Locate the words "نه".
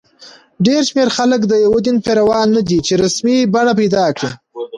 2.57-2.61